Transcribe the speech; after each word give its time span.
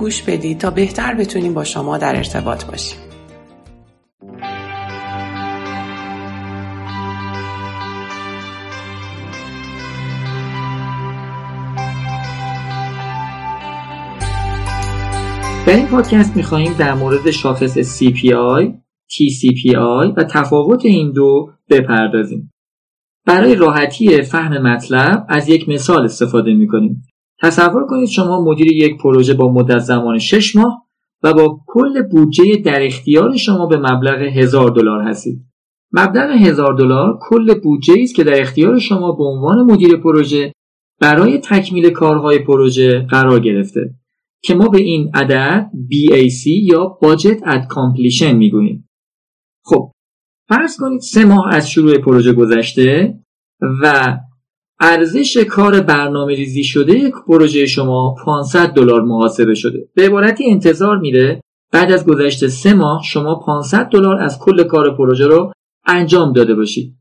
گوش 0.00 0.22
بدید 0.22 0.58
تا 0.58 0.70
بهتر 0.70 1.14
بتونیم 1.14 1.54
با 1.54 1.64
شما 1.64 1.98
در 1.98 2.16
ارتباط 2.16 2.64
باشیم. 2.64 2.98
در 15.66 15.76
این 15.76 15.86
پادکست 15.86 16.36
می‌خواهیم 16.36 16.72
در 16.72 16.94
مورد 16.94 17.30
شاخص 17.30 17.78
CPI، 17.78 18.72
TCPI 19.10 20.14
و 20.16 20.24
تفاوت 20.24 20.84
این 20.84 21.12
دو 21.12 21.50
بپردازیم. 21.70 22.50
برای 23.26 23.54
راحتی 23.54 24.22
فهم 24.22 24.62
مطلب 24.62 25.26
از 25.28 25.48
یک 25.48 25.68
مثال 25.68 26.04
استفاده 26.04 26.54
می‌کنیم. 26.54 27.02
تصور 27.42 27.86
کنید 27.86 28.08
شما 28.08 28.44
مدیر 28.44 28.72
یک 28.72 29.02
پروژه 29.02 29.34
با 29.34 29.52
مدت 29.52 29.78
زمان 29.78 30.18
6 30.18 30.56
ماه 30.56 30.86
و 31.22 31.34
با 31.34 31.60
کل 31.66 32.02
بودجه 32.02 32.56
در 32.56 32.86
اختیار 32.86 33.36
شما 33.36 33.66
به 33.66 33.76
مبلغ 33.76 34.22
هزار 34.22 34.70
دلار 34.70 35.02
هستید. 35.02 35.46
مبلغ 35.92 36.30
هزار 36.30 36.74
دلار 36.74 37.18
کل 37.20 37.54
بودجه 37.60 37.94
است 38.02 38.14
که 38.14 38.24
در 38.24 38.40
اختیار 38.40 38.78
شما 38.78 39.12
به 39.12 39.24
عنوان 39.24 39.72
مدیر 39.72 39.96
پروژه 39.96 40.52
برای 41.00 41.38
تکمیل 41.38 41.90
کارهای 41.90 42.38
پروژه 42.38 43.00
قرار 43.00 43.40
گرفته. 43.40 43.94
که 44.42 44.54
ما 44.54 44.68
به 44.68 44.78
این 44.78 45.10
عدد 45.14 45.70
BAC 45.72 46.46
یا 46.46 46.98
Budget 47.02 47.40
at 47.40 47.66
Completion 47.74 48.32
می‌گوییم 48.34 48.88
خب 49.64 49.92
فرض 50.48 50.76
کنید 50.76 51.00
سه 51.00 51.24
ماه 51.24 51.54
از 51.54 51.70
شروع 51.70 51.98
پروژه 51.98 52.32
گذشته 52.32 53.18
و 53.82 54.16
ارزش 54.80 55.36
کار 55.36 55.80
برنامه 55.80 56.34
ریزی 56.34 56.64
شده 56.64 57.10
پروژه 57.26 57.66
شما 57.66 58.14
500 58.24 58.68
دلار 58.72 59.02
محاسبه 59.02 59.54
شده. 59.54 59.88
به 59.94 60.06
عبارتی 60.06 60.50
انتظار 60.50 60.98
میره 60.98 61.40
بعد 61.72 61.92
از 61.92 62.06
گذشته 62.06 62.48
سه 62.48 62.74
ماه 62.74 63.02
شما 63.04 63.34
500 63.34 63.88
دلار 63.88 64.16
از 64.16 64.38
کل 64.38 64.62
کار 64.62 64.96
پروژه 64.96 65.26
رو 65.26 65.52
انجام 65.86 66.32
داده 66.32 66.54
باشید. 66.54 66.96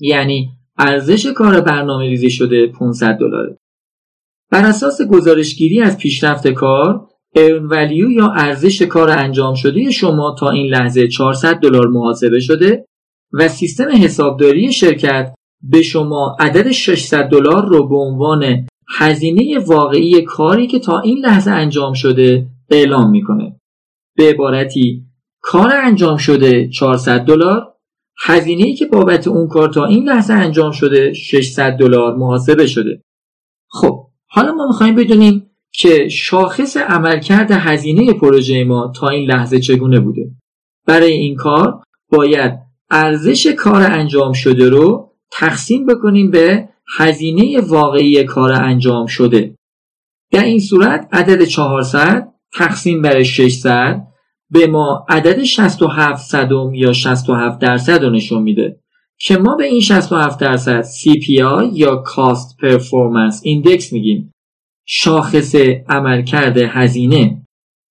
یعنی 0.00 0.48
ارزش 0.78 1.26
کار 1.26 1.60
برنامه 1.60 2.08
ریزی 2.08 2.30
شده 2.30 2.66
500 2.66 3.18
دلاره. 3.20 3.58
بر 4.50 4.64
اساس 4.64 5.02
گزارشگیری 5.02 5.80
از 5.80 5.98
پیشرفت 5.98 6.48
کار 6.48 7.06
ارن 7.36 7.66
ولیو 7.66 8.10
یا 8.10 8.32
ارزش 8.32 8.82
کار 8.82 9.10
انجام 9.10 9.54
شده 9.54 9.90
شما 9.90 10.36
تا 10.38 10.50
این 10.50 10.66
لحظه 10.66 11.08
400 11.08 11.54
دلار 11.60 11.86
محاسبه 11.86 12.40
شده 12.40 12.86
و 13.32 13.48
سیستم 13.48 13.88
حسابداری 14.02 14.72
شرکت 14.72 15.35
به 15.62 15.82
شما 15.82 16.36
عدد 16.40 16.70
600 16.70 17.28
دلار 17.28 17.66
رو 17.68 17.88
به 17.88 17.96
عنوان 17.96 18.66
هزینه 18.98 19.58
واقعی 19.58 20.22
کاری 20.22 20.66
که 20.66 20.78
تا 20.78 21.00
این 21.00 21.18
لحظه 21.18 21.50
انجام 21.50 21.92
شده 21.92 22.46
اعلام 22.70 23.10
می‌کنه. 23.10 23.60
به 24.16 24.30
عبارتی 24.30 25.06
کار 25.40 25.72
انجام 25.74 26.16
شده 26.16 26.68
400 26.68 27.20
دلار 27.20 27.74
هزینه 28.18 28.64
ای 28.64 28.74
که 28.74 28.86
بابت 28.86 29.28
اون 29.28 29.48
کار 29.48 29.68
تا 29.68 29.84
این 29.84 30.08
لحظه 30.08 30.34
انجام 30.34 30.72
شده 30.72 31.12
600 31.12 31.76
دلار 31.76 32.16
محاسبه 32.16 32.66
شده. 32.66 33.02
خب 33.68 34.06
حالا 34.28 34.52
ما 34.52 34.66
می‌خوایم 34.66 34.94
بدونیم 34.94 35.50
که 35.72 36.08
شاخص 36.08 36.76
عملکرد 36.76 37.50
هزینه 37.50 38.12
پروژه 38.12 38.64
ما 38.64 38.92
تا 38.96 39.08
این 39.08 39.30
لحظه 39.30 39.60
چگونه 39.60 40.00
بوده. 40.00 40.30
برای 40.86 41.12
این 41.12 41.34
کار 41.34 41.82
باید 42.12 42.52
ارزش 42.90 43.46
کار 43.46 43.82
انجام 43.82 44.32
شده 44.32 44.68
رو 44.68 45.15
تقسیم 45.30 45.86
بکنیم 45.86 46.30
به 46.30 46.68
هزینه 46.98 47.60
واقعی 47.60 48.24
کار 48.24 48.52
انجام 48.52 49.06
شده. 49.06 49.54
در 50.32 50.44
این 50.44 50.60
صورت 50.60 51.08
عدد 51.12 51.44
400 51.44 52.32
تقسیم 52.54 53.02
بر 53.02 53.22
600 53.22 54.06
به 54.50 54.66
ما 54.66 55.06
عدد 55.08 55.42
67 55.42 56.22
صدم 56.22 56.74
یا 56.74 56.92
67 56.92 57.58
درصد 57.58 58.04
رو 58.04 58.10
نشون 58.10 58.42
میده 58.42 58.80
که 59.18 59.36
ما 59.36 59.54
به 59.56 59.64
این 59.64 59.80
67 59.80 60.40
درصد 60.40 60.84
CPI 60.84 61.70
یا 61.72 62.04
Cost 62.06 62.64
Performance 62.64 63.36
Index 63.44 63.92
میگیم. 63.92 64.32
شاخص 64.86 65.54
عملکرد 65.88 66.58
هزینه. 66.58 67.42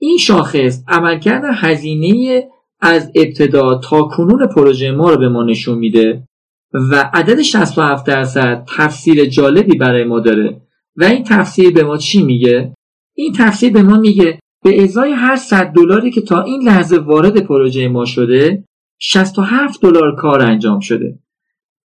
این 0.00 0.18
شاخص 0.18 0.82
عملکرد 0.88 1.42
هزینه 1.54 2.44
از 2.80 3.12
ابتدا 3.14 3.78
تا 3.78 4.02
کنون 4.02 4.46
پروژه 4.46 4.90
ما 4.90 5.10
رو 5.10 5.16
به 5.18 5.28
ما 5.28 5.42
نشون 5.42 5.78
میده. 5.78 6.28
و 6.72 7.10
عدد 7.14 7.42
67 7.42 8.06
درصد 8.06 8.64
تفسیر 8.76 9.24
جالبی 9.24 9.78
برای 9.78 10.04
ما 10.04 10.20
داره. 10.20 10.60
و 10.96 11.04
این 11.04 11.24
تفسیر 11.24 11.72
به 11.72 11.84
ما 11.84 11.96
چی 11.96 12.22
میگه؟ 12.22 12.74
این 13.14 13.32
تفسیر 13.32 13.72
به 13.72 13.82
ما 13.82 13.96
میگه 13.98 14.38
به 14.64 14.82
ازای 14.82 15.12
هر 15.12 15.36
100 15.36 15.66
دلاری 15.66 16.10
که 16.10 16.20
تا 16.20 16.42
این 16.42 16.62
لحظه 16.62 16.98
وارد 16.98 17.46
پروژه 17.46 17.88
ما 17.88 18.04
شده 18.04 18.64
67 18.98 19.82
دلار 19.82 20.16
کار 20.16 20.42
انجام 20.42 20.80
شده. 20.80 21.18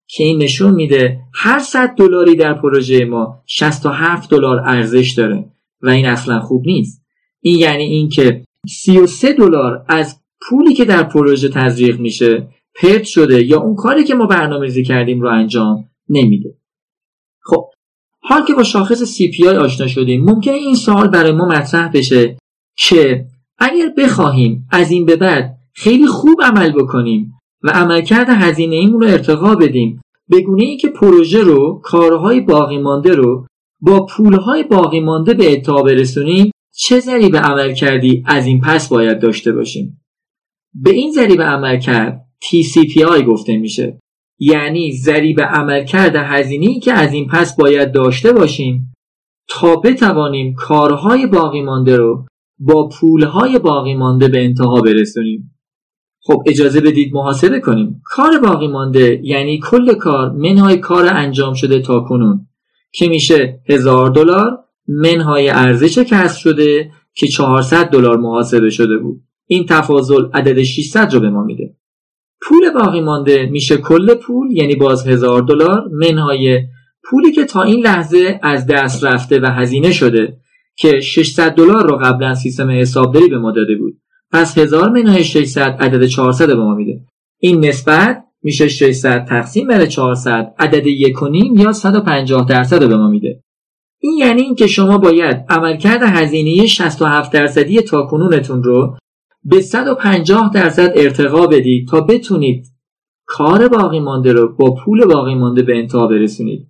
که 0.08 0.24
این 0.24 0.42
نشون 0.42 0.74
میده 0.74 1.20
هر 1.34 1.58
100 1.58 1.88
دلاری 1.88 2.36
در 2.36 2.54
پروژه 2.54 3.04
ما 3.04 3.42
67 3.46 4.30
دلار 4.30 4.60
ارزش 4.60 5.10
داره. 5.10 5.44
و 5.82 5.88
این 5.88 6.06
اصلا 6.06 6.40
خوب 6.40 6.66
نیست. 6.66 7.02
این 7.40 7.58
یعنی 7.58 7.84
اینکه 7.84 8.44
33 8.68 9.32
دلار 9.32 9.84
از 9.88 10.20
پولی 10.48 10.74
که 10.74 10.84
در 10.84 11.02
پروژه 11.02 11.48
تزریق 11.48 12.00
میشه 12.00 12.48
پرت 12.74 13.04
شده 13.04 13.46
یا 13.46 13.60
اون 13.60 13.74
کاری 13.74 14.04
که 14.04 14.14
ما 14.14 14.26
برنامه‌ریزی 14.26 14.84
کردیم 14.84 15.20
رو 15.20 15.28
انجام 15.28 15.84
نمیده. 16.08 16.58
خب 17.40 17.64
حال 18.22 18.44
که 18.44 18.54
با 18.54 18.62
شاخص 18.62 19.18
CPI 19.18 19.46
آشنا 19.46 19.86
شدیم 19.86 20.24
ممکن 20.24 20.50
این 20.50 20.74
سوال 20.74 21.08
برای 21.08 21.32
ما 21.32 21.46
مطرح 21.46 21.90
بشه 21.94 22.36
که 22.76 23.26
اگر 23.58 23.92
بخواهیم 23.98 24.68
از 24.70 24.90
این 24.90 25.06
به 25.06 25.16
بعد 25.16 25.58
خیلی 25.72 26.06
خوب 26.06 26.42
عمل 26.42 26.72
بکنیم 26.72 27.32
و 27.62 27.70
عملکرد 27.70 28.26
هزینه 28.28 28.76
ایمون 28.76 29.00
رو 29.00 29.08
ارتقا 29.08 29.54
بدیم 29.54 30.00
به 30.28 30.40
گونه 30.40 30.64
ای 30.64 30.76
که 30.76 30.88
پروژه 30.88 31.40
رو 31.40 31.80
کارهای 31.84 32.40
باقی 32.40 32.78
مانده 32.78 33.14
رو 33.14 33.46
با 33.80 34.06
پولهای 34.06 34.62
باقی 34.62 35.00
مانده 35.00 35.34
به 35.34 35.52
اتفاق 35.52 35.86
برسونیم 35.86 36.50
چه 36.74 37.00
ذریب 37.00 37.36
عمل 37.36 37.72
کردی 37.74 38.24
از 38.26 38.46
این 38.46 38.60
پس 38.60 38.88
باید 38.88 39.20
داشته 39.20 39.52
باشیم؟ 39.52 40.00
به 40.74 40.90
این 40.90 41.12
ذریب 41.12 41.42
عمل 41.42 41.80
کرد 41.80 42.26
TCPI 42.42 43.22
گفته 43.22 43.56
میشه. 43.56 43.98
یعنی 44.38 44.92
ذریب 44.92 45.40
عمل 45.40 45.84
کرد 45.84 46.16
هزینه 46.16 46.80
که 46.80 46.92
از 46.92 47.12
این 47.12 47.26
پس 47.26 47.56
باید 47.56 47.92
داشته 47.92 48.32
باشیم 48.32 48.94
تا 49.48 49.76
بتوانیم 49.76 50.54
کارهای 50.54 51.26
باقی 51.26 51.62
مانده 51.62 51.96
رو 51.96 52.26
با 52.58 52.88
پولهای 52.88 53.58
باقی 53.58 53.94
مانده 53.94 54.28
به 54.28 54.44
انتها 54.44 54.80
برسونیم. 54.80 55.54
خب 56.24 56.42
اجازه 56.46 56.80
بدید 56.80 57.14
محاسبه 57.14 57.60
کنیم. 57.60 58.02
کار 58.04 58.38
باقی 58.38 58.68
مانده 58.68 59.20
یعنی 59.22 59.60
کل 59.62 59.94
کار 59.94 60.30
منهای 60.30 60.76
کار 60.76 61.06
انجام 61.06 61.54
شده 61.54 61.80
تا 61.80 62.00
کنون 62.00 62.46
که 62.92 63.08
میشه 63.08 63.60
هزار 63.68 64.10
دلار 64.10 64.58
منهای 64.88 65.48
ارزش 65.48 65.98
کسب 65.98 66.38
شده 66.38 66.90
که 67.14 67.26
400 67.26 67.90
دلار 67.90 68.16
محاسبه 68.16 68.70
شده 68.70 68.98
بود. 68.98 69.22
این 69.46 69.66
تفاضل 69.66 70.24
عدد 70.34 70.62
600 70.62 71.14
رو 71.14 71.20
به 71.20 71.30
ما 71.30 71.42
میده. 71.42 71.76
پول 72.42 72.70
باقی 72.70 73.00
مانده. 73.00 73.46
میشه 73.46 73.76
کل 73.76 74.14
پول 74.14 74.52
یعنی 74.52 74.74
باز 74.74 75.06
هزار 75.06 75.42
دلار 75.42 75.88
منهای 75.92 76.60
پولی 77.10 77.32
که 77.32 77.44
تا 77.44 77.62
این 77.62 77.86
لحظه 77.86 78.40
از 78.42 78.66
دست 78.66 79.04
رفته 79.04 79.40
و 79.40 79.46
هزینه 79.46 79.92
شده 79.92 80.36
که 80.76 81.00
600 81.00 81.54
دلار 81.54 81.86
رو 81.86 81.96
قبلا 81.96 82.34
سیستم 82.34 82.70
حسابداری 82.70 83.28
به 83.28 83.38
ما 83.38 83.50
داده 83.50 83.76
بود. 83.76 83.98
پس 84.32 84.58
1000 84.58 84.88
منهای 84.88 85.24
600 85.24 85.76
عدد 85.80 86.06
400 86.06 86.46
به 86.46 86.54
ما 86.54 86.74
میده. 86.74 87.00
این 87.38 87.64
نسبت 87.64 88.24
میشه 88.42 88.68
600 88.68 89.24
تقسیم 89.24 89.68
بر 89.68 89.86
400 89.86 90.54
عدد 90.58 90.86
1 90.86 91.16
یا 91.56 91.72
150 91.72 92.46
درصد 92.48 92.88
به 92.88 92.96
ما 92.96 93.08
میده. 93.08 93.42
این 94.00 94.18
یعنی 94.18 94.42
اینکه 94.42 94.66
شما 94.66 94.98
باید 94.98 95.36
عملکرد 95.48 96.02
هزینه 96.02 96.66
67 96.66 97.32
درصدی 97.32 97.80
تاکنونتون 97.80 98.62
رو 98.62 98.96
به 99.44 99.60
150 99.60 100.50
درصد 100.54 100.92
ارتقا 100.96 101.46
بدید 101.46 101.88
تا 101.88 102.00
بتونید 102.00 102.66
کار 103.26 103.68
باقی 103.68 104.00
مانده 104.00 104.32
رو 104.32 104.56
با 104.56 104.74
پول 104.84 105.04
باقی 105.04 105.34
مانده 105.34 105.62
به 105.62 105.78
انتها 105.78 106.06
برسونید. 106.06 106.68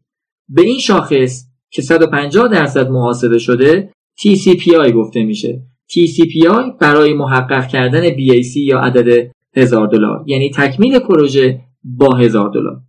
به 0.48 0.62
این 0.62 0.78
شاخص 0.78 1.44
که 1.70 1.82
150 1.82 2.48
درصد 2.48 2.90
محاسبه 2.90 3.38
شده 3.38 3.92
TCPI 4.20 4.90
گفته 4.90 5.22
میشه. 5.22 5.62
TCPI 5.90 6.78
برای 6.80 7.14
محقق 7.14 7.69
کردن 7.69 8.10
BAC 8.10 8.56
یا 8.56 8.78
عدد 8.78 9.30
هزار 9.56 9.86
دلار 9.86 10.24
یعنی 10.26 10.50
تکمیل 10.50 10.98
پروژه 10.98 11.60
با 11.84 12.16
هزار 12.16 12.50
دلار. 12.50 12.80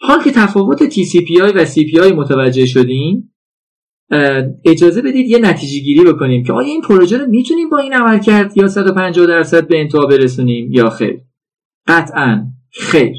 حال 0.00 0.22
که 0.24 0.30
تفاوت 0.30 0.90
TCPI 0.90 1.54
و 1.54 1.64
CPI 1.64 2.12
متوجه 2.12 2.66
شدیم 2.66 3.29
اجازه 4.64 5.02
بدید 5.02 5.26
یه 5.26 5.38
نتیجه 5.38 5.80
گیری 5.80 6.04
بکنیم 6.04 6.44
که 6.44 6.52
آیا 6.52 6.68
این 6.68 6.80
پروژه 6.80 7.18
رو 7.18 7.26
می‌تونیم 7.26 7.70
با 7.70 7.78
این 7.78 7.92
عمل 7.92 8.18
کرد 8.18 8.56
یا 8.56 8.68
150 8.68 9.26
درصد 9.26 9.68
به 9.68 9.80
انتها 9.80 10.06
برسونیم 10.06 10.72
یا 10.72 10.90
خیر؟ 10.90 11.20
قطعا 11.86 12.46
خیر. 12.70 13.16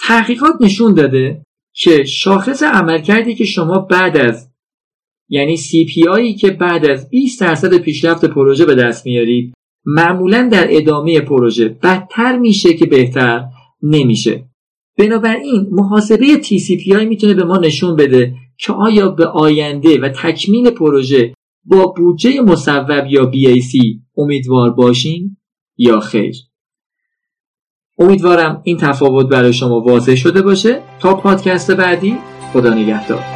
تحقیقات 0.00 0.54
نشون 0.60 0.94
داده 0.94 1.42
که 1.72 2.04
شاخص 2.04 2.62
عملکردی 2.62 3.34
که 3.34 3.44
شما 3.44 3.78
بعد 3.78 4.16
از 4.16 4.50
یعنی 5.28 5.56
CPI 5.56 6.40
که 6.40 6.50
بعد 6.50 6.86
از 6.86 7.10
20 7.10 7.40
درصد 7.40 7.74
پیشرفت 7.78 8.24
پروژه 8.24 8.64
به 8.64 8.74
دست 8.74 9.06
میارید 9.06 9.54
معمولا 9.84 10.48
در 10.52 10.66
ادامه 10.70 11.20
پروژه 11.20 11.68
بدتر 11.68 12.38
میشه 12.38 12.74
که 12.74 12.86
بهتر 12.86 13.44
نمیشه. 13.82 14.44
بنابراین 14.98 15.68
محاسبه 15.70 16.26
TCPI 16.42 17.04
می‌تونه 17.08 17.34
به 17.34 17.44
ما 17.44 17.56
نشون 17.56 17.96
بده 17.96 18.34
که 18.58 18.72
آیا 18.72 19.08
به 19.08 19.26
آینده 19.26 20.00
و 20.00 20.08
تکمیل 20.08 20.70
پروژه 20.70 21.34
با 21.64 21.86
بودجه 21.86 22.40
مصوب 22.40 23.06
یا 23.06 23.30
BAC 23.30 24.00
امیدوار 24.16 24.70
باشیم 24.70 25.38
یا 25.76 26.00
خیر؟ 26.00 26.36
امیدوارم 27.98 28.60
این 28.64 28.76
تفاوت 28.76 29.26
برای 29.26 29.52
شما 29.52 29.80
واضح 29.80 30.14
شده 30.14 30.42
باشه. 30.42 30.82
تا 31.00 31.14
پادکست 31.14 31.70
بعدی 31.70 32.16
خدا 32.52 32.74
نگهدار. 32.74 33.35